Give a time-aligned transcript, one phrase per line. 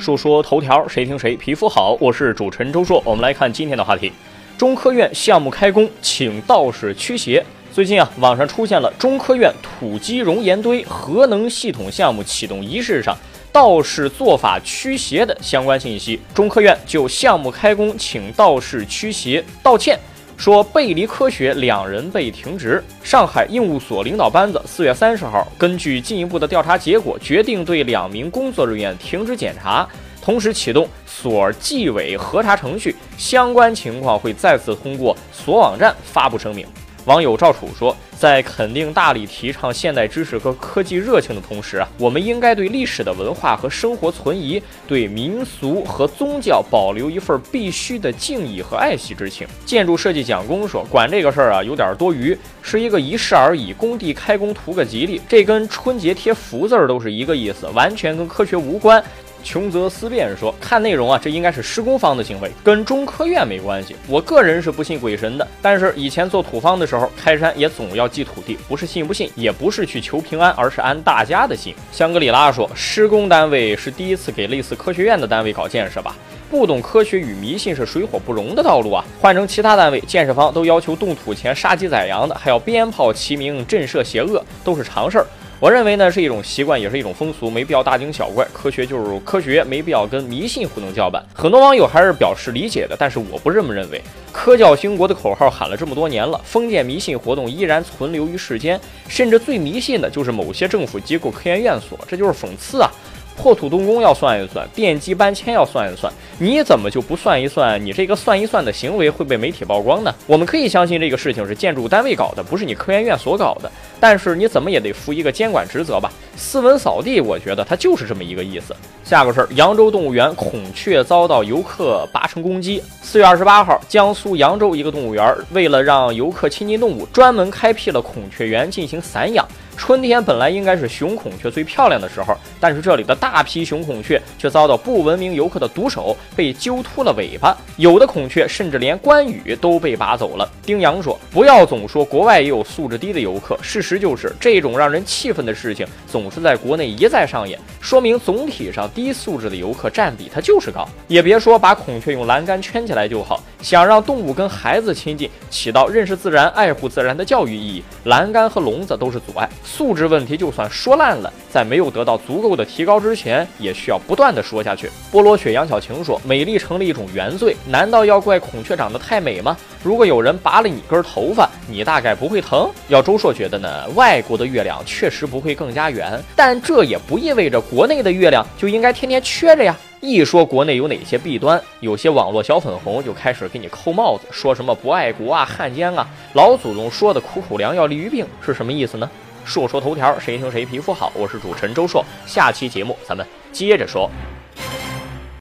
[0.00, 1.94] 说说头条，谁听谁皮肤好。
[2.00, 4.10] 我是主持人周硕，我们来看今天的话题。
[4.56, 7.44] 中科院项目开工，请道士驱邪。
[7.70, 13.16] 最近啊，网上出现了中科院土基熔岩堆核能系统项目启动仪式上
[13.52, 16.18] 道士做法驱邪的相关信息。
[16.34, 19.98] 中科院就项目开工请道士驱邪道歉。
[20.40, 22.82] 说背离科学，两人被停职。
[23.02, 29.86] 上海应务所领导班子四月三十号，根据进一步的调查结果，决定对两名工作人员停职检查，
[30.22, 36.66] 同时启动所纪委核查程序，相关情况会再次通过所网站发布声明。
[37.06, 49.48] 网友赵楚说，在肯定大力提倡现代知识和科技热情的同时啊，我们应该对历史的文化和生活存疑，对民俗和宗教保留一份必须的敬意和爱惜之情。
[49.64, 59.02] 建筑设计讲工说，管这个事儿啊有点多余，是一个仪式而已，工地开工图个吉利，这跟春节贴福字儿都是一个意思，完全跟科学无关。
[59.42, 63.96] 穷则思变说，看内容啊，这应该是施工方的行为，跟中科院没关系。
[64.06, 71.74] 我个人是不信鬼神的，但是以前做土方的时候，开山也总要祭土地，不是信不信，也不是去求平安，而是安大家的心。
[71.90, 76.14] 香格里拉说，施工单位是第一次给类似科学院的单位搞建设吧？
[76.50, 79.04] 不懂科学与迷信是水火不容的道路啊！
[79.20, 85.26] 换成其他单位，建设方都要求动土前杀鸡宰羊的，还要鞭炮齐鸣震慑邪恶，都是常事儿。
[85.60, 88.46] 我认为呢是一种习惯，也是一种风俗，没必要大惊小怪。
[88.50, 91.22] 科学就是科学，没必要跟迷信胡弄叫板。
[91.34, 94.00] 很多网友还是表示理解的，但是我不这么认为。
[94.32, 102.90] 科教兴国的口号喊了这么多年了，封建迷信活动依然存留于世间，甚至最迷信的就是某些政府机构、科研院所，这就是讽刺啊！
[103.36, 107.82] 破土动工要算一算，电机搬迁要算一算，你怎么就不算一算？
[107.82, 110.14] 你这个算一算的行为会被媒体曝光呢？
[110.26, 116.10] 我们可以相信这个事情是建筑单位搞的，不是你科研院所搞的，但是你怎么也得负一个监管职责吧？
[116.36, 118.74] 斯文扫地，我觉得它就是这么一个意思。
[119.04, 122.82] 下个事儿，扬州动物园孔雀遭到游客拔成攻击。
[123.02, 129.46] 四月二十八号，江苏扬州一个动物园为了让游客亲近动物，专门开辟了孔雀园进行散养。
[129.76, 137.56] 春天本来应该是雄孔雀最漂亮的时候，但是这里的大批雄孔雀却遭到不文明游客的毒手，被揪秃了尾巴。
[137.78, 140.46] 有的孔雀甚至连关羽都被拔走了。
[140.62, 150.88] 丁阳说：“不要总说国外也有素质低的游客，事实实就是这种让人气愤的事情总是在国内一再上演，说明总体上低素质的游客占比它就是高。
[151.08, 164.90] 也别说把孔雀用栏杆圈起来就好，想让动物跟孩子亲近，起到认识自然、爱护自然的教育意义，栏杆和笼子都是阻碍。”素质问题就算说烂了，在没有得到足够的提高之前，也需要不断的说下去。
[165.12, 169.56] 菠萝雪杨小晴说：“美丽成了一种原罪，难道要怪孔雀长得太美吗？
[169.82, 179.76] 如果有人拔了你根头发，你大概不会疼。”要周硕觉得呢，外国的月亮确实不会更加圆，但这也不意味着国内的月亮就应该天天缺着呀。
[180.00, 186.06] 一说国内有哪些弊端，有些网络小粉红就开始给你扣帽子，说什么不爱国啊、汉奸啊。
[186.32, 189.08] 老祖宗说的苦口良药利于病是什么意思呢？
[189.44, 191.12] 说说头条，谁听谁皮肤好。
[191.14, 194.10] 我是主持人周硕，下期节目咱们接着说。